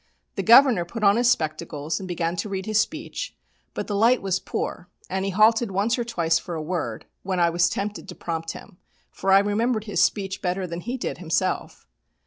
The 0.33 0.41
Governor 0.41 0.83
put 0.83 1.03
on 1.03 1.15
his 1.15 1.29
spectacles 1.29 1.99
and 1.99 2.07
began 2.07 2.35
to 2.37 2.49
read 2.49 2.65
his 2.65 2.79
speech, 2.79 3.35
but 3.75 3.85
the 3.85 3.93
light 3.95 4.19
was 4.23 4.39
poor, 4.39 4.89
and 5.11 5.23
he 5.25 5.29
halted 5.29 5.69
once 5.69 5.99
or 5.99 6.03
twice 6.03 6.39
for 6.39 6.55
a 6.55 6.59
word, 6.59 7.05
when 7.21 7.39
I 7.39 7.51
was 7.51 7.69
tempted 7.69 8.09
to 8.09 8.15
prompt 8.15 8.53
him, 8.53 8.77
for 9.11 9.31
I 9.31 9.37
remembered 9.37 9.83
his 9.83 10.01
speech 10.03 10.41
better 10.41 10.65
than 10.65 10.81
he 10.81 10.97
did 10.97 11.19
himself. 11.19 11.85